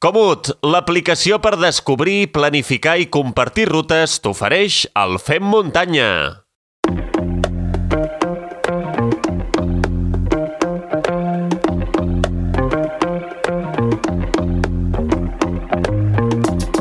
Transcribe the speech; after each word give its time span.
Comut, 0.00 0.48
l'aplicació 0.64 1.36
per 1.44 1.58
descobrir, 1.60 2.30
planificar 2.32 2.94
i 2.96 3.10
compartir 3.12 3.66
rutes 3.68 4.14
t'ofereix 4.24 4.86
el 4.96 5.18
Fem 5.20 5.44
Muntanya. 5.44 6.06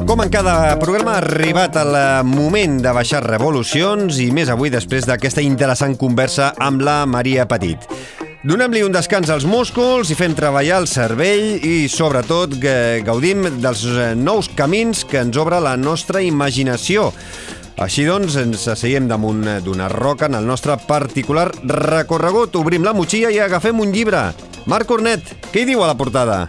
Com 0.07 0.23
en 0.23 0.31
cada 0.31 0.55
programa 0.79 1.17
ha 1.17 1.19
arribat 1.19 1.75
el 1.83 1.99
moment 2.23 2.79
de 2.79 2.95
baixar 2.95 3.19
revolucions 3.27 4.23
i 4.23 4.29
més 4.31 4.47
avui 4.47 4.71
després 4.71 5.03
d'aquesta 5.11 5.43
interessant 5.43 5.99
conversa 5.99 6.53
amb 6.55 6.87
la 6.87 7.01
Maria 7.03 7.49
Petit. 7.51 7.83
Donem-li 8.39 8.85
un 8.87 8.93
descans 8.95 9.27
als 9.33 9.43
músculs 9.43 10.13
i 10.13 10.15
fem 10.15 10.31
treballar 10.31 10.77
el 10.79 10.85
cervell 10.87 11.59
i, 11.59 11.89
sobretot, 11.91 12.53
gaudim 13.03 13.43
dels 13.59 13.81
eh, 13.91 14.13
nous 14.15 14.47
camins 14.55 15.01
que 15.03 15.19
ens 15.19 15.35
obre 15.35 15.59
la 15.59 15.73
nostra 15.75 16.21
imaginació. 16.23 17.09
Així 17.83 18.05
doncs, 18.07 18.37
ens 18.39 18.63
asseiem 18.71 19.09
damunt 19.11 19.43
d'una 19.65 19.89
roca 19.91 20.29
en 20.31 20.39
el 20.39 20.47
nostre 20.47 20.77
particular 20.87 21.49
recorregut. 21.67 22.55
Obrim 22.55 22.87
la 22.87 22.95
motxilla 22.95 23.27
i 23.27 23.41
agafem 23.43 23.83
un 23.83 23.91
llibre. 23.91 24.29
Marc 24.71 24.87
Cornet, 24.87 25.35
què 25.51 25.65
hi 25.65 25.69
diu 25.73 25.83
a 25.83 25.91
la 25.91 25.99
portada? 25.99 26.45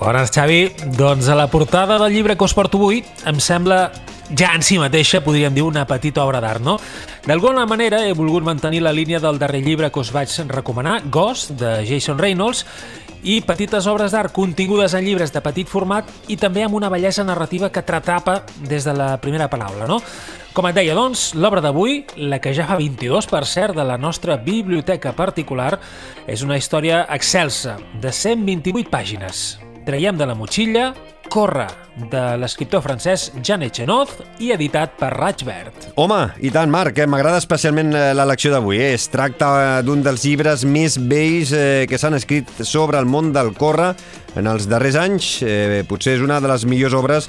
Bones, 0.00 0.32
Xavi. 0.32 0.70
Doncs 0.96 1.28
a 1.28 1.36
la 1.36 1.50
portada 1.52 2.00
del 2.00 2.16
llibre 2.16 2.38
que 2.40 2.48
us 2.48 2.56
porto 2.56 2.80
avui 2.80 3.04
em 3.28 3.44
sembla 3.44 3.90
ja 4.32 4.54
en 4.54 4.62
si 4.64 4.78
mateixa, 4.80 5.20
podríem 5.24 5.54
dir, 5.54 5.64
una 5.66 5.86
petita 5.86 6.24
obra 6.24 6.40
d'art, 6.40 6.62
no? 6.64 6.78
D'alguna 7.26 7.66
manera 7.66 8.02
he 8.06 8.12
volgut 8.16 8.44
mantenir 8.44 8.82
la 8.82 8.92
línia 8.92 9.20
del 9.20 9.38
darrer 9.38 9.62
llibre 9.64 9.90
que 9.92 10.00
us 10.00 10.12
vaig 10.12 10.32
recomanar, 10.48 11.02
Ghost, 11.10 11.54
de 11.60 11.82
Jason 11.88 12.18
Reynolds, 12.18 12.64
i 13.24 13.38
petites 13.40 13.86
obres 13.88 14.12
d'art 14.12 14.34
contingudes 14.36 14.92
en 14.92 15.04
llibres 15.06 15.32
de 15.32 15.40
petit 15.40 15.68
format 15.68 16.08
i 16.28 16.36
també 16.36 16.64
amb 16.64 16.76
una 16.76 16.90
bellesa 16.92 17.24
narrativa 17.24 17.70
que 17.72 17.82
t'atrapa 17.82 18.42
des 18.68 18.84
de 18.84 18.92
la 18.92 19.14
primera 19.20 19.48
paraula, 19.48 19.88
no? 19.88 20.00
Com 20.54 20.68
et 20.68 20.76
deia, 20.76 20.94
doncs, 20.94 21.32
l'obra 21.34 21.62
d'avui, 21.64 22.04
la 22.30 22.38
que 22.38 22.52
ja 22.54 22.68
fa 22.68 22.76
22, 22.78 23.26
per 23.26 23.42
cert, 23.48 23.74
de 23.74 23.82
la 23.82 23.96
nostra 23.98 24.36
biblioteca 24.36 25.10
particular, 25.16 25.80
és 26.30 26.44
una 26.46 26.60
història 26.60 27.06
excelsa, 27.16 27.74
de 28.00 28.12
128 28.12 28.92
pàgines. 28.92 29.42
Traiem 29.84 30.20
de 30.20 30.28
la 30.28 30.36
motxilla 30.38 30.92
Corre, 31.34 31.64
de 32.12 32.20
l'escriptor 32.38 32.78
francès 32.84 33.24
Jean 33.42 33.64
Echenoz 33.66 34.12
i 34.38 34.52
editat 34.54 34.92
per 35.00 35.08
Raig 35.16 35.40
Verd. 35.42 35.88
Home, 35.98 36.20
i 36.46 36.52
tant, 36.54 36.70
Marc, 36.70 37.00
eh? 37.02 37.08
m'agrada 37.10 37.40
especialment 37.42 37.90
eh, 37.90 38.02
l'elecció 38.14 38.52
d'avui. 38.52 38.78
Eh? 38.78 38.92
Es 38.94 39.08
tracta 39.10 39.48
eh, 39.58 39.72
d'un 39.82 40.04
dels 40.06 40.22
llibres 40.22 40.62
més 40.62 40.94
vells 40.94 41.50
eh, 41.58 41.88
que 41.90 41.98
s'han 41.98 42.14
escrit 42.20 42.52
sobre 42.62 43.00
el 43.02 43.10
món 43.10 43.32
del 43.34 43.50
córrer 43.58 43.96
en 44.38 44.46
els 44.52 44.68
darrers 44.70 45.00
anys. 45.00 45.32
Eh, 45.42 45.82
potser 45.90 46.14
és 46.20 46.22
una 46.22 46.38
de 46.38 46.52
les 46.52 46.68
millors 46.70 46.94
obres 46.94 47.26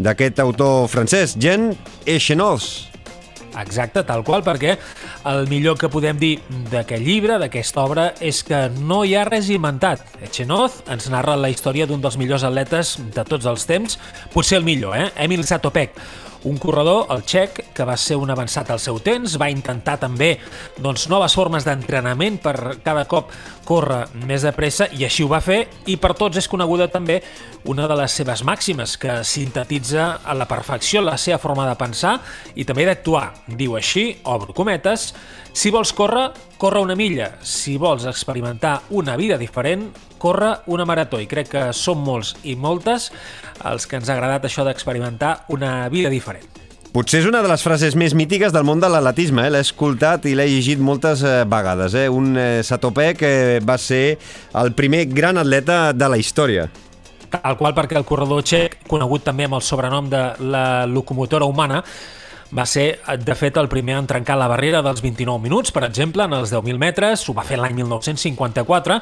d'aquest 0.00 0.40
autor 0.40 0.88
francès, 0.88 1.36
Jean 1.36 1.74
Echenoz. 2.08 2.70
Exacte, 3.60 4.00
tal 4.08 4.24
qual, 4.24 4.40
perquè 4.46 4.78
el 5.28 5.46
millor 5.50 5.78
que 5.78 5.90
podem 5.92 6.18
dir 6.18 6.32
d'aquest 6.72 7.02
llibre, 7.04 7.38
d'aquesta 7.42 7.84
obra, 7.84 8.08
és 8.20 8.42
que 8.46 8.64
no 8.82 9.02
hi 9.04 9.14
ha 9.16 9.24
res 9.28 9.50
inventat. 9.52 10.02
Echenoz 10.22 10.82
ens 10.90 11.08
narra 11.12 11.36
la 11.38 11.50
història 11.52 11.86
d'un 11.86 12.02
dels 12.02 12.18
millors 12.20 12.44
atletes 12.48 12.96
de 13.14 13.24
tots 13.28 13.46
els 13.46 13.66
temps, 13.68 13.98
potser 14.34 14.58
el 14.60 14.66
millor, 14.66 14.96
eh? 14.98 15.10
Emil 15.24 15.44
Zatopek, 15.46 15.94
un 16.44 16.58
corredor, 16.58 17.06
el 17.14 17.22
txec, 17.26 17.60
que 17.74 17.86
va 17.86 17.96
ser 17.96 18.16
un 18.18 18.30
avançat 18.32 18.70
al 18.70 18.80
seu 18.82 18.98
temps, 19.02 19.36
va 19.40 19.50
intentar 19.52 19.98
també 20.02 20.34
doncs, 20.82 21.08
noves 21.12 21.36
formes 21.38 21.66
d'entrenament 21.66 22.40
per 22.42 22.56
cada 22.84 23.04
cop 23.10 23.30
córrer 23.66 24.04
més 24.26 24.42
de 24.42 24.52
pressa 24.56 24.88
i 24.90 25.04
així 25.06 25.22
ho 25.22 25.30
va 25.30 25.42
fer 25.44 25.60
i 25.86 25.96
per 26.00 26.12
tots 26.18 26.40
és 26.40 26.48
coneguda 26.50 26.88
també 26.90 27.20
una 27.70 27.86
de 27.86 27.96
les 27.98 28.14
seves 28.18 28.42
màximes 28.42 28.96
que 28.98 29.20
sintetitza 29.26 30.08
a 30.24 30.34
la 30.34 30.48
perfecció 30.50 31.02
la 31.02 31.14
seva 31.20 31.38
forma 31.38 31.68
de 31.68 31.76
pensar 31.78 32.16
i 32.58 32.66
també 32.66 32.86
d'actuar. 32.88 33.28
Diu 33.46 33.76
així, 33.78 34.08
obro 34.26 34.54
cometes, 34.56 35.12
si 35.52 35.70
vols 35.70 35.92
córrer, 35.92 36.30
corre 36.58 36.80
una 36.80 36.96
milla. 36.96 37.32
Si 37.42 37.76
vols 37.76 38.06
experimentar 38.08 38.80
una 38.90 39.16
vida 39.16 39.36
diferent, 39.38 39.90
corre 40.18 40.54
una 40.72 40.86
marató 40.88 41.20
i 41.20 41.28
crec 41.28 41.50
que 41.52 41.62
som 41.76 42.00
molts 42.06 42.36
i 42.46 42.54
moltes 42.56 43.10
els 43.68 43.86
que 43.86 43.98
ens 43.98 44.08
ha 44.08 44.16
agradat 44.16 44.46
això 44.48 44.64
d'experimentar 44.64 45.44
una 45.52 45.88
vida 45.92 46.10
diferent. 46.12 46.46
Potser 46.92 47.22
és 47.22 47.26
una 47.26 47.40
de 47.40 47.48
les 47.48 47.62
frases 47.64 47.94
més 47.96 48.12
mítiques 48.12 48.52
del 48.52 48.66
món 48.68 48.80
de 48.80 48.88
l'atletisme, 48.92 49.46
eh? 49.46 49.50
l'he 49.54 49.62
escoltat 49.64 50.26
i 50.28 50.34
l'he 50.36 50.44
llegit 50.50 50.80
moltes 50.80 51.22
eh, 51.24 51.38
vegades. 51.48 51.96
Eh? 51.96 52.04
Un 52.12 52.36
eh, 52.36 52.60
Satopé 52.68 53.14
que 53.16 53.32
va 53.64 53.78
ser 53.80 54.18
el 54.60 54.74
primer 54.76 55.06
gran 55.08 55.40
atleta 55.40 55.94
de 55.96 56.10
la 56.12 56.20
història. 56.20 56.66
Tal 57.32 57.56
qual 57.56 57.72
perquè 57.72 57.96
el 57.96 58.04
corredor 58.04 58.44
txec, 58.44 58.82
conegut 58.90 59.24
també 59.24 59.48
amb 59.48 59.56
el 59.56 59.64
sobrenom 59.64 60.10
de 60.12 60.20
la 60.52 60.84
locomotora 60.84 61.48
humana, 61.48 61.80
va 62.52 62.66
ser, 62.68 63.00
de 63.24 63.34
fet, 63.38 63.56
el 63.56 63.68
primer 63.72 63.96
en 63.96 64.06
trencar 64.08 64.36
la 64.36 64.48
barrera 64.50 64.82
dels 64.84 65.00
29 65.00 65.40
minuts, 65.40 65.72
per 65.72 65.86
exemple, 65.86 66.26
en 66.28 66.34
els 66.36 66.52
10.000 66.52 66.80
metres, 66.80 67.24
ho 67.28 67.34
va 67.36 67.46
fer 67.48 67.56
l'any 67.60 67.78
1954. 67.78 68.98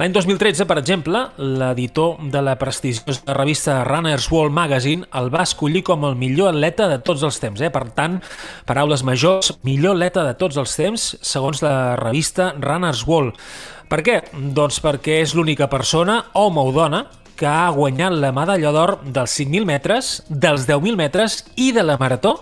L'any 0.00 0.12
2013, 0.12 0.66
per 0.68 0.76
exemple, 0.80 1.22
l'editor 1.38 2.20
de 2.32 2.42
la 2.44 2.58
prestigiosa 2.60 3.36
revista 3.38 3.78
Runner's 3.88 4.28
World 4.32 4.52
Magazine 4.56 5.08
el 5.18 5.32
va 5.32 5.46
escollir 5.46 5.82
com 5.88 6.04
el 6.08 6.18
millor 6.20 6.52
atleta 6.52 6.90
de 6.90 7.00
tots 7.00 7.24
els 7.24 7.40
temps. 7.40 7.60
Eh? 7.64 7.72
Per 7.72 7.86
tant, 7.96 8.20
paraules 8.68 9.04
majors, 9.08 9.54
millor 9.64 9.96
atleta 9.96 10.26
de 10.28 10.36
tots 10.36 10.60
els 10.60 10.76
temps, 10.76 11.08
segons 11.24 11.64
la 11.64 11.96
revista 12.00 12.52
Runner's 12.60 13.06
World. 13.08 13.40
Per 13.88 14.00
què? 14.04 14.20
Doncs 14.32 14.80
perquè 14.84 15.18
és 15.24 15.32
l'única 15.36 15.68
persona, 15.72 16.22
home 16.36 16.60
o 16.60 16.72
dona, 16.76 17.06
que 17.36 17.48
ha 17.48 17.70
guanyat 17.74 18.14
la 18.20 18.30
medalla 18.36 18.70
d'or 18.72 18.98
dels 19.02 19.32
5.000 19.40 19.66
metres, 19.66 20.12
dels 20.28 20.68
10.000 20.68 21.00
metres 21.00 21.40
i 21.56 21.72
de 21.72 21.82
la 21.82 21.96
marató 22.00 22.36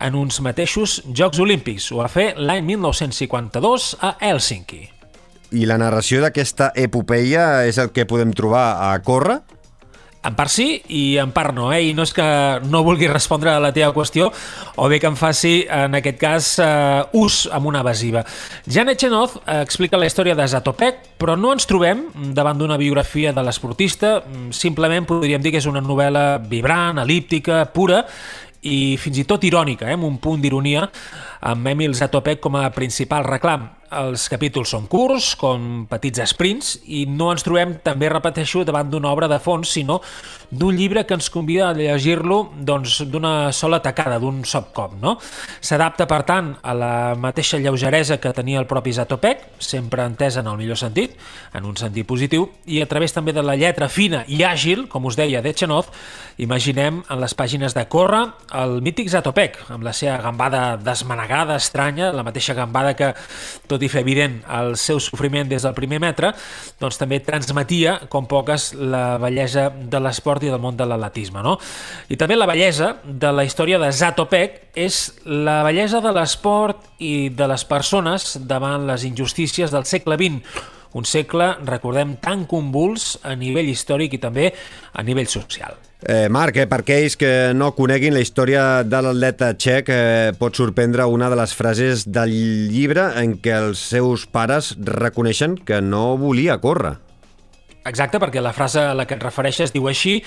en 0.00 0.16
uns 0.16 0.40
mateixos 0.40 1.00
Jocs 1.12 1.38
Olímpics. 1.38 1.90
Ho 1.92 2.00
va 2.00 2.08
fer 2.10 2.32
l'any 2.40 2.64
1952 2.72 3.94
a 4.00 4.16
Helsinki. 4.20 4.82
I 5.50 5.66
la 5.66 5.78
narració 5.82 6.20
d'aquesta 6.22 6.70
epopeia 6.78 7.64
és 7.66 7.78
el 7.82 7.90
que 7.94 8.06
podem 8.06 8.34
trobar 8.36 8.66
a 8.90 8.92
Corre? 9.02 9.40
En 10.20 10.34
part 10.36 10.52
sí 10.52 10.66
i 10.92 11.16
en 11.20 11.30
part 11.32 11.54
no, 11.56 11.70
eh? 11.72 11.80
I 11.88 11.94
no 11.96 12.04
és 12.04 12.12
que 12.12 12.24
no 12.68 12.82
vulgui 12.84 13.08
respondre 13.08 13.54
a 13.54 13.60
la 13.62 13.70
teva 13.72 13.94
qüestió 13.96 14.26
o 14.76 14.88
bé 14.92 14.98
que 15.00 15.08
em 15.08 15.16
faci, 15.16 15.64
en 15.64 15.96
aquest 15.96 16.18
cas, 16.20 16.50
uh, 16.60 17.06
ús 17.16 17.46
amb 17.48 17.70
una 17.70 17.80
evasiva. 17.80 18.20
Jan 18.68 18.92
Echenoz 18.92 19.38
uh, 19.38 19.62
explica 19.62 19.96
la 19.96 20.10
història 20.10 20.36
de 20.36 20.44
Zatopek, 20.44 21.16
però 21.20 21.38
no 21.40 21.54
ens 21.56 21.64
trobem 21.68 22.04
davant 22.36 22.60
d'una 22.60 22.76
biografia 22.76 23.32
de 23.32 23.46
l'esportista, 23.46 24.18
simplement 24.52 25.08
podríem 25.08 25.40
dir 25.40 25.54
que 25.54 25.62
és 25.64 25.70
una 25.70 25.80
novel·la 25.80 26.26
vibrant, 26.52 27.00
elíptica, 27.00 27.64
pura, 27.72 28.04
i 28.62 28.96
fins 29.00 29.18
i 29.18 29.26
tot 29.28 29.44
irònica, 29.44 29.88
eh, 29.88 29.96
amb 29.96 30.04
un 30.04 30.18
punt 30.18 30.40
d'ironia, 30.40 30.88
amb 31.40 31.66
Emil 31.66 31.94
Zatopek 31.94 32.40
com 32.40 32.56
a 32.56 32.70
principal 32.70 33.24
reclam. 33.24 33.79
Els 33.90 34.28
capítols 34.30 34.70
són 34.70 34.84
curts, 34.86 35.32
com 35.34 35.84
petits 35.90 36.22
sprints, 36.30 36.76
i 36.86 37.02
no 37.10 37.32
ens 37.34 37.42
trobem, 37.42 37.72
també 37.82 38.06
repeteixo, 38.12 38.62
davant 38.62 38.86
d'una 38.86 39.10
obra 39.10 39.26
de 39.26 39.40
fons, 39.42 39.72
sinó 39.74 39.96
d'un 40.50 40.76
llibre 40.78 41.02
que 41.06 41.16
ens 41.18 41.26
convida 41.30 41.68
a 41.68 41.74
llegir-lo 41.74 42.52
doncs, 42.54 43.00
d'una 43.10 43.32
doncs, 43.48 43.58
sola 43.58 43.80
tacada, 43.82 44.20
d'un 44.22 44.44
sol 44.46 44.68
cop. 44.74 44.94
No? 45.02 45.16
S'adapta, 45.60 46.06
per 46.10 46.20
tant, 46.28 46.52
a 46.62 46.74
la 46.74 46.92
mateixa 47.18 47.58
lleugeresa 47.58 48.20
que 48.22 48.30
tenia 48.36 48.60
el 48.62 48.68
propi 48.70 48.94
Zatopek, 48.94 49.42
sempre 49.58 50.06
entesa 50.06 50.44
en 50.44 50.52
el 50.52 50.58
millor 50.60 50.78
sentit, 50.78 51.18
en 51.54 51.66
un 51.66 51.74
sentit 51.78 52.06
positiu, 52.06 52.46
i 52.70 52.78
a 52.82 52.86
través 52.86 53.14
també 53.16 53.34
de 53.34 53.42
la 53.42 53.58
lletra 53.58 53.90
fina 53.90 54.22
i 54.30 54.44
àgil, 54.46 54.86
com 54.90 55.10
us 55.10 55.18
deia, 55.18 55.42
d'Echenov, 55.42 55.90
imaginem 56.38 57.02
en 57.10 57.20
les 57.20 57.34
pàgines 57.34 57.74
de 57.74 57.84
Corre 57.90 58.22
el 58.54 58.78
mític 58.86 59.10
Zatopek, 59.10 59.58
amb 59.74 59.82
la 59.82 59.92
seva 59.96 60.20
gambada 60.22 60.76
desmanegada, 60.78 61.58
estranya, 61.58 62.14
la 62.14 62.22
mateixa 62.26 62.54
gambada 62.54 62.94
que 62.94 63.12
tot 63.66 63.79
tot 63.80 63.86
i 63.86 63.88
fer 63.88 64.02
evident 64.04 64.40
el 64.52 64.74
seu 64.76 65.00
sofriment 65.00 65.48
des 65.48 65.64
del 65.64 65.74
primer 65.76 66.00
metre, 66.02 66.34
doncs 66.80 66.98
també 67.00 67.20
transmetia, 67.24 67.96
com 68.12 68.26
poques, 68.28 68.74
la 68.76 69.16
bellesa 69.22 69.70
de 69.70 70.00
l'esport 70.04 70.44
i 70.44 70.50
del 70.52 70.60
món 70.60 70.76
de 70.76 70.84
l'atletisme. 70.84 71.40
No? 71.44 71.56
I 72.12 72.18
també 72.20 72.36
la 72.36 72.48
bellesa 72.50 72.98
de 73.04 73.32
la 73.32 73.46
història 73.48 73.80
de 73.80 73.88
Zatopek 73.92 74.60
és 74.76 75.00
la 75.24 75.62
bellesa 75.64 76.02
de 76.04 76.12
l'esport 76.12 76.90
i 77.00 77.30
de 77.32 77.48
les 77.48 77.64
persones 77.64 78.36
davant 78.44 78.84
les 78.90 79.06
injustícies 79.08 79.72
del 79.72 79.88
segle 79.88 80.20
XX, 80.20 80.44
un 80.94 81.06
segle, 81.06 81.52
recordem, 81.66 82.16
tan 82.22 82.46
convuls 82.50 83.16
a 83.22 83.36
nivell 83.38 83.70
històric 83.70 84.16
i 84.16 84.22
també 84.22 84.50
a 84.92 85.04
nivell 85.06 85.28
social. 85.30 85.78
Eh, 86.00 86.30
Marc, 86.32 86.56
eh, 86.56 86.66
per 86.66 86.80
aquells 86.80 87.18
que 87.20 87.52
no 87.52 87.74
coneguin 87.76 88.14
la 88.16 88.22
història 88.24 88.82
de 88.88 89.02
l'atleta 89.04 89.52
txec, 89.52 89.90
eh, 89.92 90.32
pot 90.38 90.56
sorprendre 90.56 91.04
una 91.04 91.28
de 91.28 91.36
les 91.36 91.52
frases 91.54 92.06
del 92.08 92.32
llibre 92.72 93.10
en 93.20 93.36
què 93.36 93.52
els 93.58 93.82
seus 93.92 94.24
pares 94.26 94.74
reconeixen 94.80 95.58
que 95.58 95.82
no 95.84 96.16
volia 96.16 96.56
córrer. 96.58 96.96
Exacte, 97.84 98.18
perquè 98.20 98.40
la 98.40 98.52
frase 98.52 98.80
a 98.80 98.94
la 98.94 99.06
que 99.08 99.16
et 99.16 99.22
refereixes 99.22 99.72
diu 99.72 99.88
així 99.88 100.20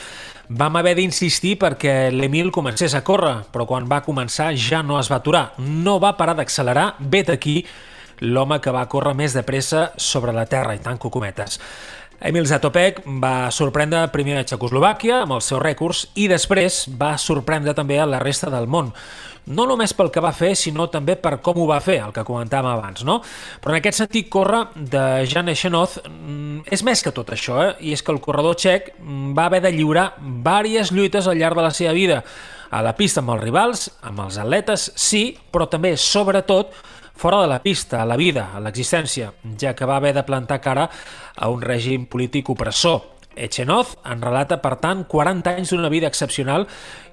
Vam 0.50 0.76
haver 0.76 0.98
d'insistir 0.98 1.56
perquè 1.56 2.12
l'Emil 2.12 2.50
comencés 2.52 2.94
a 2.98 3.02
córrer, 3.06 3.46
però 3.54 3.64
quan 3.66 3.88
va 3.88 4.02
començar 4.04 4.50
ja 4.60 4.82
no 4.84 4.98
es 5.00 5.08
va 5.10 5.22
aturar. 5.22 5.54
No 5.58 6.00
va 6.04 6.18
parar 6.18 6.36
d'accelerar, 6.36 6.98
vet 7.00 7.32
aquí 7.32 7.62
l'home 8.24 8.60
que 8.64 8.72
va 8.72 8.88
córrer 8.90 9.14
més 9.20 9.36
de 9.36 9.44
pressa 9.44 9.92
sobre 9.98 10.34
la 10.36 10.48
Terra, 10.48 10.76
i 10.76 10.82
tanco 10.84 11.12
cometes. 11.12 11.60
Emil 12.24 12.48
Zatopek 12.48 13.02
va 13.20 13.52
sorprendre 13.52 14.06
primer 14.14 14.38
a 14.40 14.46
Txecoslovàquia 14.48 15.24
amb 15.26 15.36
els 15.36 15.50
seus 15.52 15.60
rècords 15.60 16.06
i 16.16 16.30
després 16.32 16.86
va 17.00 17.18
sorprendre 17.20 17.76
també 17.76 18.00
a 18.00 18.08
la 18.08 18.22
resta 18.24 18.52
del 18.54 18.70
món 18.72 18.94
no 19.46 19.66
només 19.68 19.92
pel 19.96 20.12
que 20.14 20.22
va 20.24 20.32
fer, 20.36 20.54
sinó 20.56 20.88
també 20.92 21.16
per 21.20 21.38
com 21.44 21.60
ho 21.60 21.68
va 21.68 21.82
fer, 21.84 21.98
el 22.06 22.14
que 22.16 22.24
comentàvem 22.28 22.70
abans, 22.72 23.04
no? 23.08 23.20
Però 23.62 23.74
en 23.74 23.80
aquest 23.80 24.00
sentit, 24.00 24.30
córrer 24.32 24.64
de 24.76 25.04
Jan 25.30 25.52
Echenoz 25.52 26.00
mm, 26.08 26.64
és 26.72 26.84
més 26.88 27.04
que 27.04 27.12
tot 27.16 27.34
això, 27.36 27.60
eh? 27.66 27.74
i 27.90 27.94
és 27.96 28.04
que 28.04 28.14
el 28.14 28.22
corredor 28.24 28.56
txec 28.60 28.94
mm, 28.96 29.34
va 29.38 29.50
haver 29.50 29.64
de 29.66 29.74
lliurar 29.76 30.14
diverses 30.22 30.94
lluites 30.96 31.28
al 31.28 31.40
llarg 31.42 31.60
de 31.60 31.68
la 31.68 31.74
seva 31.76 31.96
vida, 31.98 32.24
a 32.74 32.82
la 32.82 32.96
pista 32.98 33.22
amb 33.22 33.36
els 33.36 33.44
rivals, 33.44 33.90
amb 34.02 34.24
els 34.24 34.40
atletes, 34.42 34.92
sí, 34.96 35.26
però 35.52 35.68
també, 35.70 35.94
sobretot, 36.00 36.72
fora 37.16 37.42
de 37.42 37.48
la 37.48 37.62
pista, 37.64 38.02
a 38.02 38.06
la 38.06 38.18
vida, 38.18 38.50
a 38.54 38.60
l'existència, 38.60 39.32
ja 39.60 39.74
que 39.74 39.86
va 39.86 39.98
haver 39.98 40.14
de 40.14 40.26
plantar 40.28 40.62
cara 40.62 40.90
a 41.36 41.50
un 41.50 41.62
règim 41.62 42.06
polític 42.06 42.50
opressor. 42.50 43.02
Echenoz 43.36 43.96
en 44.06 44.22
relata, 44.22 44.60
per 44.62 44.76
tant, 44.78 45.06
40 45.10 45.56
anys 45.58 45.74
d'una 45.74 45.90
vida 45.90 46.10
excepcional 46.10 46.68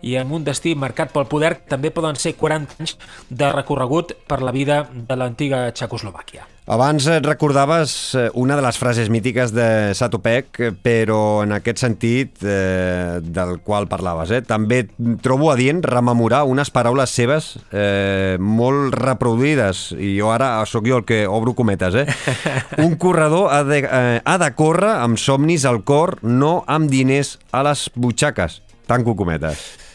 i 0.05 0.19
amb 0.21 0.37
un 0.37 0.45
destí 0.45 0.75
marcat 0.77 1.15
pel 1.15 1.29
poder 1.31 1.55
també 1.69 1.93
poden 1.95 2.19
ser 2.21 2.35
40 2.37 2.77
anys 2.79 2.97
de 3.31 3.53
recorregut 3.55 4.13
per 4.29 4.43
la 4.45 4.53
vida 4.53 4.83
de 4.93 5.17
l'antiga 5.17 5.71
Txecoslovàquia. 5.73 6.45
Abans 6.71 7.03
et 7.11 7.25
recordaves 7.27 7.93
eh, 8.15 8.29
una 8.39 8.55
de 8.55 8.63
les 8.63 8.77
frases 8.79 9.09
mítiques 9.11 9.51
de 9.51 9.91
Satopek, 9.99 10.61
però 10.85 11.43
en 11.43 11.57
aquest 11.57 11.83
sentit 11.83 12.45
eh, 12.47 13.19
del 13.27 13.57
qual 13.67 13.89
parlaves. 13.91 14.31
Eh? 14.31 14.39
També 14.47 14.85
trobo 15.19 15.51
adient 15.51 15.83
rememorar 15.83 16.45
unes 16.47 16.71
paraules 16.71 17.11
seves 17.11 17.57
eh, 17.75 18.39
molt 18.39 18.95
reproduïdes, 18.95 19.89
i 19.99 20.15
jo 20.21 20.31
ara 20.31 20.53
sóc 20.71 20.87
jo 20.87 21.03
el 21.03 21.09
que 21.11 21.25
obro 21.27 21.57
cometes. 21.59 22.05
Eh? 22.05 22.07
Un 22.87 22.95
corredor 23.03 23.51
ha 23.51 23.65
de, 23.67 23.83
eh, 23.83 24.23
ha 24.23 24.39
de 24.39 24.55
córrer 24.55 24.95
amb 25.01 25.19
somnis 25.19 25.67
al 25.67 25.83
cor, 25.83 26.21
no 26.23 26.61
amb 26.71 26.87
diners 26.87 27.41
a 27.51 27.67
les 27.67 27.89
butxaques. 27.99 28.63
Tanco 28.87 29.19
cometes 29.19 29.90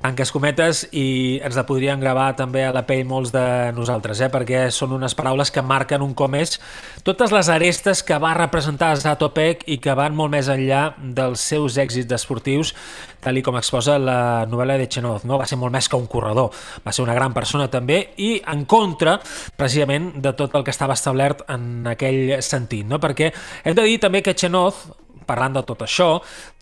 Tanques 0.00 0.30
cometes 0.32 0.86
i 0.96 1.40
ens 1.44 1.58
la 1.58 1.66
podrien 1.68 2.00
gravar 2.00 2.30
també 2.32 2.62
a 2.64 2.70
la 2.72 2.86
pell 2.88 3.02
molts 3.04 3.34
de 3.34 3.42
nosaltres, 3.76 4.22
eh? 4.24 4.30
perquè 4.32 4.62
són 4.72 4.94
unes 4.96 5.12
paraules 5.12 5.52
que 5.52 5.60
marquen 5.60 6.00
un 6.00 6.14
com 6.16 6.38
és 6.38 6.54
totes 7.04 7.34
les 7.36 7.50
arestes 7.52 8.00
que 8.08 8.16
va 8.16 8.30
representar 8.38 8.94
Zatopek 8.96 9.66
i 9.68 9.76
que 9.76 9.92
van 9.98 10.16
molt 10.16 10.32
més 10.32 10.48
enllà 10.48 10.94
dels 10.96 11.44
seus 11.52 11.76
èxits 11.76 12.16
esportius, 12.16 12.72
tal 13.20 13.42
com 13.44 13.60
exposa 13.60 13.98
la 14.00 14.46
novel·la 14.48 14.78
de 14.80 14.88
Chenov. 14.88 15.28
No? 15.28 15.36
Va 15.36 15.44
ser 15.44 15.60
molt 15.60 15.76
més 15.76 15.88
que 15.92 16.00
un 16.00 16.08
corredor, 16.08 16.48
va 16.80 16.96
ser 16.96 17.04
una 17.04 17.18
gran 17.20 17.36
persona 17.36 17.68
també 17.68 18.00
i 18.24 18.38
en 18.40 18.64
contra, 18.64 19.18
precisament, 19.60 20.14
de 20.16 20.32
tot 20.32 20.56
el 20.56 20.64
que 20.64 20.72
estava 20.72 20.96
establert 20.96 21.44
en 21.52 21.84
aquell 21.92 22.38
sentit. 22.40 22.88
No? 22.88 22.96
Perquè 23.04 23.34
hem 23.64 23.76
de 23.76 23.84
dir 23.84 24.00
també 24.00 24.24
que 24.24 24.32
Chenov, 24.32 24.80
parlant 25.28 25.60
de 25.60 25.68
tot 25.68 25.84
això, 25.84 26.14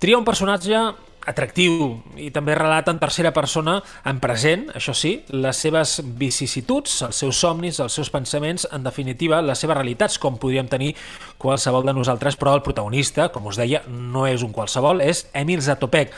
tria 0.02 0.18
un 0.18 0.26
personatge 0.26 0.88
atractiu 1.28 1.98
i 2.16 2.30
també 2.34 2.56
relata 2.56 2.92
en 2.94 3.00
tercera 3.00 3.32
persona 3.36 3.78
en 4.08 4.18
present, 4.22 4.66
això 4.78 4.94
sí, 4.96 5.18
les 5.34 5.60
seves 5.60 5.98
vicissituds, 6.18 7.02
els 7.06 7.20
seus 7.22 7.40
somnis, 7.44 7.80
els 7.84 7.94
seus 7.94 8.10
pensaments, 8.10 8.66
en 8.72 8.86
definitiva, 8.86 9.42
les 9.44 9.60
seves 9.60 9.76
realitats, 9.76 10.18
com 10.18 10.38
podríem 10.40 10.68
tenir 10.70 10.94
qualsevol 11.38 11.86
de 11.86 11.94
nosaltres, 11.94 12.38
però 12.40 12.56
el 12.56 12.64
protagonista, 12.66 13.28
com 13.34 13.46
us 13.50 13.60
deia, 13.60 13.84
no 13.88 14.26
és 14.26 14.42
un 14.46 14.54
qualsevol, 14.56 15.02
és 15.04 15.26
Emil 15.36 15.62
Zatopek. 15.62 16.14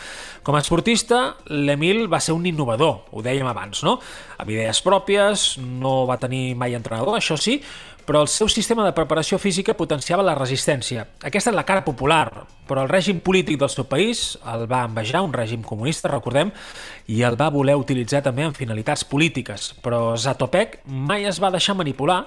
Com 0.46 0.56
a 0.56 0.62
esportista, 0.64 1.34
l'Emil 1.52 2.06
va 2.08 2.22
ser 2.24 2.32
un 2.32 2.46
innovador, 2.48 3.02
ho 3.12 3.20
dèiem 3.24 3.48
abans, 3.50 3.82
no? 3.84 3.98
Amb 4.40 4.54
idees 4.54 4.80
pròpies, 4.80 5.58
no 5.60 6.06
va 6.08 6.16
tenir 6.22 6.54
mai 6.56 6.78
entrenador, 6.78 7.18
això 7.18 7.36
sí, 7.36 7.58
però 8.06 8.22
el 8.24 8.28
seu 8.28 8.48
sistema 8.48 8.84
de 8.86 8.94
preparació 8.96 9.38
física 9.38 9.76
potenciava 9.78 10.24
la 10.26 10.36
resistència. 10.38 11.06
Aquesta 11.24 11.52
és 11.52 11.56
la 11.56 11.66
cara 11.68 11.84
popular, 11.86 12.46
però 12.70 12.84
el 12.84 12.90
règim 12.90 13.18
polític 13.24 13.58
del 13.58 13.70
seu 13.72 13.86
país 13.90 14.38
el 14.52 14.66
va 14.70 14.84
envejar, 14.86 15.24
un 15.26 15.34
règim 15.34 15.64
comunista, 15.66 16.10
recordem, 16.12 16.52
i 17.10 17.24
el 17.26 17.38
va 17.40 17.50
voler 17.50 17.74
utilitzar 17.78 18.22
també 18.22 18.46
en 18.46 18.54
finalitats 18.54 19.04
polítiques. 19.08 19.72
Però 19.82 20.14
Zatopek 20.16 20.80
mai 20.86 21.26
es 21.26 21.40
va 21.42 21.50
deixar 21.50 21.74
manipular 21.78 22.22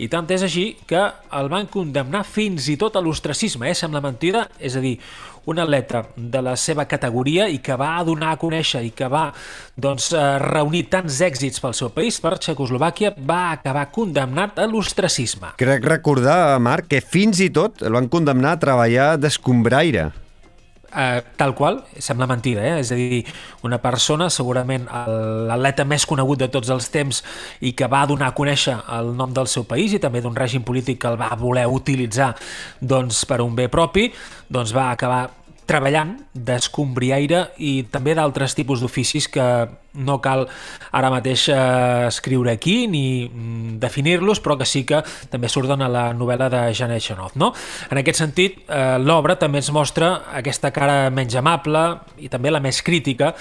i 0.00 0.08
tant 0.08 0.30
és 0.30 0.46
així 0.46 0.70
que 0.88 1.02
el 1.36 1.50
van 1.52 1.66
condemnar 1.70 2.22
fins 2.24 2.70
i 2.70 2.78
tot 2.80 2.96
a 2.96 3.02
l'ostracisme, 3.04 3.68
eh? 3.68 3.74
sembla 3.76 4.00
mentida, 4.04 4.46
és 4.58 4.78
a 4.78 4.84
dir, 4.84 4.96
un 5.46 5.58
atleta 5.58 6.04
de 6.16 6.42
la 6.44 6.56
seva 6.56 6.86
categoria 6.90 7.48
i 7.48 7.58
que 7.64 7.76
va 7.80 7.92
donar 8.06 8.34
a 8.34 8.40
conèixer 8.40 8.82
i 8.86 8.92
que 8.96 9.08
va 9.10 9.28
doncs, 9.76 10.12
eh, 10.12 10.38
reunir 10.42 10.86
tants 10.92 11.20
èxits 11.24 11.60
pel 11.60 11.74
seu 11.74 11.90
país, 11.94 12.20
per 12.20 12.36
Txecoslovàquia, 12.38 13.14
va 13.16 13.52
acabar 13.52 13.88
condemnat 13.90 14.58
a 14.58 14.66
l'ostracisme. 14.66 15.54
Crec 15.60 15.84
recordar, 15.84 16.58
Marc, 16.60 16.90
que 16.90 17.00
fins 17.00 17.40
i 17.40 17.50
tot 17.50 17.82
el 17.82 17.96
van 17.96 18.08
condemnar 18.08 18.56
a 18.56 18.60
treballar 18.60 19.16
d'escombraire. 19.20 20.10
Uh, 20.90 21.20
tal 21.38 21.54
qual, 21.54 21.84
sembla 22.02 22.26
mentida, 22.26 22.64
eh? 22.66 22.80
és 22.82 22.88
a 22.90 22.96
dir, 22.98 23.20
una 23.62 23.78
persona, 23.78 24.26
segurament 24.26 24.88
l'atleta 25.46 25.84
més 25.86 26.02
conegut 26.02 26.40
de 26.42 26.48
tots 26.50 26.66
els 26.74 26.88
temps 26.90 27.20
i 27.62 27.70
que 27.78 27.86
va 27.86 28.00
donar 28.10 28.32
a 28.32 28.34
conèixer 28.34 28.74
el 28.96 29.12
nom 29.14 29.30
del 29.30 29.46
seu 29.46 29.68
país 29.70 29.94
i 29.94 30.00
també 30.02 30.18
d'un 30.24 30.34
règim 30.34 30.64
polític 30.66 30.98
que 31.04 31.12
el 31.12 31.20
va 31.20 31.30
voler 31.38 31.68
utilitzar 31.70 32.32
doncs, 32.82 33.22
per 33.22 33.38
un 33.44 33.54
bé 33.54 33.68
propi, 33.70 34.08
doncs 34.50 34.74
va 34.74 34.88
acabar 34.90 35.28
treballant 35.70 36.16
d'escombriaire 36.34 37.52
i 37.62 37.84
també 37.92 38.16
d'altres 38.18 38.56
tipus 38.58 38.82
d'oficis 38.82 39.30
que 39.30 39.46
no 39.94 40.20
cal 40.22 40.46
ara 40.92 41.10
mateix 41.12 41.48
eh, 41.50 41.56
escriure 42.08 42.52
aquí 42.52 42.86
ni 42.90 43.26
mm, 43.26 43.78
definir-los, 43.82 44.42
però 44.44 44.58
que 44.60 44.68
sí 44.68 44.84
que 44.88 45.02
també 45.30 45.50
surten 45.50 45.82
a 45.82 45.90
la 45.90 46.04
novel·la 46.14 46.50
de 46.52 46.62
Janet 46.76 47.04
Xenov. 47.04 47.36
No? 47.40 47.52
En 47.90 48.00
aquest 48.00 48.22
sentit, 48.22 48.62
eh, 48.68 48.96
l'obra 49.02 49.38
també 49.40 49.62
ens 49.62 49.72
mostra 49.74 50.12
aquesta 50.38 50.70
cara 50.74 51.10
menys 51.10 51.36
amable 51.40 51.84
i 52.18 52.30
també 52.32 52.52
la 52.52 52.62
més 52.62 52.82
crítica 52.86 53.34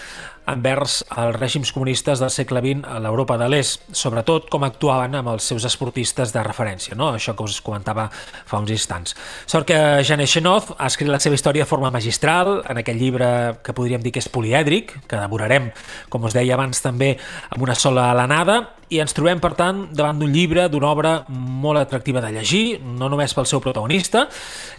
envers 0.50 1.04
els 1.18 1.36
règims 1.38 1.72
comunistes 1.74 2.22
del 2.22 2.32
segle 2.34 2.62
XX 2.64 2.88
a 2.90 3.00
l'Europa 3.04 3.38
de 3.40 3.48
l'Est, 3.52 3.86
sobretot 3.96 4.50
com 4.52 4.66
actuaven 4.66 5.18
amb 5.20 5.32
els 5.34 5.46
seus 5.52 5.66
esportistes 5.68 6.34
de 6.34 6.44
referència, 6.46 6.98
no? 6.98 7.12
això 7.16 7.36
que 7.38 7.46
us 7.46 7.60
comentava 7.66 8.08
fa 8.12 8.62
uns 8.62 8.72
instants. 8.74 9.16
Sort 9.50 9.68
que 9.70 9.80
Janet 10.06 10.32
Chenov 10.32 10.74
ha 10.78 10.90
escrit 10.90 11.12
la 11.12 11.22
seva 11.22 11.38
història 11.38 11.66
de 11.66 11.70
forma 11.70 11.92
magistral, 11.94 12.64
en 12.70 12.82
aquest 12.82 13.00
llibre 13.00 13.30
que 13.66 13.76
podríem 13.78 14.04
dir 14.06 14.14
que 14.16 14.24
és 14.24 14.30
polièdric, 14.32 14.96
que 15.10 15.22
devorarem, 15.22 15.70
com 16.10 16.26
us 16.26 16.38
deia 16.38 16.39
abans, 16.48 16.80
també 16.80 17.18
amb 17.52 17.66
una 17.68 17.76
sola 17.76 18.08
alenada, 18.14 18.62
i 18.90 18.98
ens 19.04 19.14
trobem, 19.14 19.38
per 19.38 19.52
tant, 19.54 19.84
davant 19.94 20.18
d'un 20.18 20.32
llibre, 20.34 20.64
d'una 20.72 20.90
obra 20.90 21.12
molt 21.30 21.78
atractiva 21.78 22.24
de 22.24 22.32
llegir, 22.34 22.80
no 22.82 23.10
només 23.12 23.36
pel 23.38 23.46
seu 23.46 23.62
protagonista, 23.62 24.24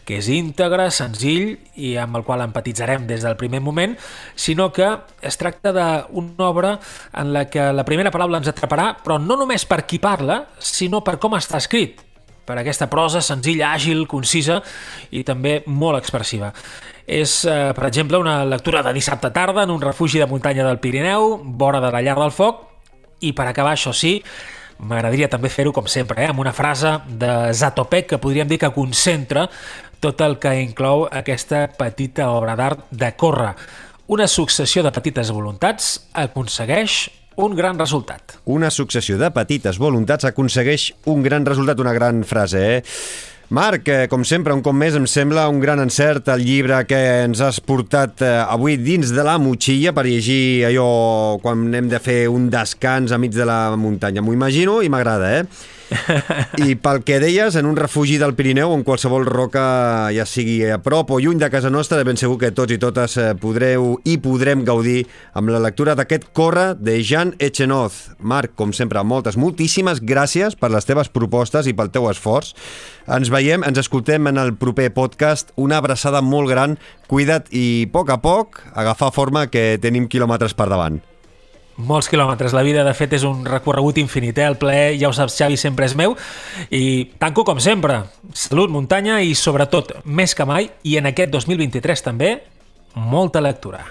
que 0.08 0.18
és 0.18 0.30
íntegre, 0.34 0.88
senzill 0.90 1.52
i 1.78 1.94
amb 2.00 2.18
el 2.18 2.26
qual 2.26 2.42
empatitzarem 2.42 3.06
des 3.06 3.22
del 3.22 3.38
primer 3.38 3.62
moment, 3.62 3.94
sinó 4.34 4.72
que 4.74 4.88
es 5.22 5.38
tracta 5.38 5.70
d'una 5.76 6.48
obra 6.48 6.76
en 7.12 7.34
la 7.36 7.46
que 7.52 7.70
la 7.70 7.86
primera 7.86 8.10
paraula 8.10 8.42
ens 8.42 8.50
atraparà, 8.50 8.96
però 9.04 9.20
no 9.22 9.38
només 9.38 9.68
per 9.68 9.84
qui 9.86 10.02
parla, 10.02 10.46
sinó 10.58 11.04
per 11.06 11.20
com 11.22 11.38
està 11.38 11.62
escrit, 11.62 12.02
per 12.50 12.58
aquesta 12.58 12.88
prosa 12.90 13.22
senzilla, 13.22 13.70
àgil, 13.76 14.08
concisa 14.10 14.58
i 15.14 15.22
també 15.22 15.60
molt 15.70 16.00
expressiva. 16.00 16.50
És, 17.10 17.44
eh, 17.44 17.72
per 17.74 17.88
exemple, 17.88 18.18
una 18.22 18.44
lectura 18.46 18.84
de 18.86 18.92
dissabte 18.94 19.32
tarda 19.34 19.64
en 19.64 19.70
un 19.74 19.80
refugi 19.82 20.20
de 20.20 20.26
muntanya 20.30 20.62
del 20.62 20.78
Pirineu, 20.78 21.40
vora 21.42 21.80
de 21.80 21.90
la 21.90 22.02
llar 22.06 22.14
del 22.20 22.30
foc, 22.30 22.60
i 23.18 23.32
per 23.32 23.48
acabar, 23.48 23.72
això 23.74 23.90
sí, 23.92 24.22
m'agradaria 24.78 25.28
també 25.28 25.50
fer-ho 25.50 25.72
com 25.72 25.88
sempre, 25.90 26.22
eh, 26.22 26.28
amb 26.30 26.38
una 26.38 26.52
frase 26.52 27.00
de 27.08 27.52
Zatopek 27.52 28.06
que 28.12 28.18
podríem 28.18 28.46
dir 28.46 28.60
que 28.60 28.70
concentra 28.70 29.48
tot 29.98 30.20
el 30.20 30.38
que 30.38 30.54
inclou 30.62 31.08
aquesta 31.10 31.66
petita 31.76 32.30
obra 32.30 32.54
d'art 32.54 32.86
de 32.92 33.10
córrer. 33.16 33.56
Una 34.06 34.28
successió 34.28 34.84
de 34.84 34.92
petites 34.92 35.32
voluntats 35.32 36.06
aconsegueix 36.14 37.10
un 37.34 37.56
gran 37.56 37.76
resultat. 37.76 38.38
Una 38.44 38.70
successió 38.70 39.18
de 39.18 39.32
petites 39.34 39.78
voluntats 39.78 40.24
aconsegueix 40.30 40.92
un 41.06 41.22
gran 41.22 41.44
resultat, 41.44 41.80
una 41.80 41.92
gran 41.92 42.22
frase, 42.22 42.76
eh? 42.76 42.82
Marc, 43.50 43.88
eh, 43.88 44.06
com 44.06 44.22
sempre, 44.22 44.54
un 44.54 44.60
cop 44.62 44.76
més, 44.78 44.94
em 44.94 45.08
sembla 45.10 45.48
un 45.50 45.56
gran 45.58 45.80
encert 45.82 46.28
el 46.30 46.44
llibre 46.46 46.76
que 46.86 46.98
ens 47.24 47.40
has 47.42 47.56
portat 47.58 48.22
eh, 48.22 48.28
avui 48.44 48.76
dins 48.78 49.10
de 49.10 49.24
la 49.26 49.40
motxilla 49.42 49.90
per 49.90 50.04
llegir 50.06 50.68
allò 50.68 50.86
quan 51.42 51.64
hem 51.74 51.88
de 51.90 51.98
fer 51.98 52.20
un 52.30 52.46
descans 52.52 53.10
a 53.10 53.18
mig 53.18 53.34
de 53.34 53.48
la 53.50 53.74
muntanya. 53.74 54.22
M'ho 54.22 54.36
imagino 54.38 54.78
i 54.86 54.92
m'agrada, 54.94 55.32
eh? 55.40 55.42
I 56.64 56.76
pel 56.80 57.02
que 57.06 57.18
deies, 57.22 57.56
en 57.58 57.66
un 57.66 57.76
refugi 57.78 58.16
del 58.20 58.34
Pirineu 58.38 58.72
on 58.74 58.84
qualsevol 58.86 59.26
roca, 59.26 59.62
ja 60.14 60.26
sigui 60.28 60.60
a 60.70 60.78
prop 60.82 61.10
o 61.14 61.18
lluny 61.22 61.40
de 61.40 61.50
casa 61.52 61.70
nostra, 61.72 62.02
ben 62.06 62.18
segur 62.20 62.38
que 62.40 62.52
tots 62.54 62.74
i 62.74 62.78
totes 62.80 63.16
eh, 63.18 63.32
podreu 63.40 63.96
i 64.08 64.16
podrem 64.22 64.64
gaudir 64.66 65.04
amb 65.34 65.52
la 65.52 65.62
lectura 65.62 65.96
d'aquest 65.98 66.30
Corre 66.36 66.72
de 66.78 67.00
Jan 67.02 67.34
Echenoz. 67.42 68.14
Marc, 68.18 68.54
com 68.58 68.74
sempre, 68.76 69.02
moltes, 69.02 69.38
moltíssimes 69.40 70.02
gràcies 70.04 70.56
per 70.58 70.72
les 70.74 70.86
teves 70.88 71.10
propostes 71.12 71.66
i 71.66 71.76
pel 71.76 71.92
teu 71.94 72.08
esforç. 72.10 72.54
Ens 73.10 73.32
veiem, 73.32 73.66
ens 73.66 73.80
escoltem 73.82 74.30
en 74.30 74.38
el 74.38 74.54
proper 74.58 74.90
podcast. 74.94 75.54
Una 75.58 75.80
abraçada 75.82 76.22
molt 76.22 76.50
gran, 76.50 76.78
cuida't 77.10 77.50
i 77.50 77.86
a 77.88 77.92
poc 77.92 78.10
a 78.14 78.20
poc 78.22 78.62
agafar 78.74 79.10
forma 79.14 79.48
que 79.50 79.74
tenim 79.82 80.06
quilòmetres 80.10 80.54
per 80.54 80.70
davant. 80.70 81.00
Molts 81.80 82.08
quilòmetres. 82.10 82.54
La 82.56 82.64
vida, 82.66 82.84
de 82.86 82.94
fet, 82.96 83.14
és 83.16 83.24
un 83.26 83.44
recorregut 83.48 83.98
infinit. 84.02 84.38
Eh? 84.38 84.46
El 84.52 84.58
plaer, 84.60 84.94
ja 85.00 85.10
ho 85.10 85.16
saps, 85.16 85.38
Xavi, 85.38 85.58
sempre 85.60 85.88
és 85.88 85.96
meu. 85.98 86.16
I 86.70 87.12
tanco 87.22 87.44
com 87.48 87.60
sempre. 87.62 88.02
Salut, 88.36 88.70
muntanya 88.72 89.20
i, 89.24 89.34
sobretot, 89.34 89.98
més 90.04 90.36
que 90.36 90.46
mai, 90.48 90.70
i 90.84 90.96
en 91.00 91.10
aquest 91.10 91.32
2023 91.34 92.06
també, 92.10 92.34
molta 92.94 93.42
lectura. 93.42 93.84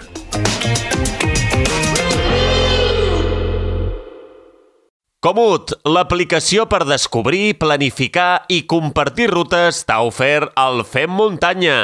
Comut, 5.20 5.74
l'aplicació 5.84 6.64
per 6.64 6.86
descobrir, 6.88 7.58
planificar 7.60 8.46
i 8.48 8.62
compartir 8.64 9.26
rutes 9.28 9.82
t'ha 9.84 9.98
ofert 10.08 10.56
el 10.56 10.80
Fem 10.88 11.12
Muntanya. 11.12 11.76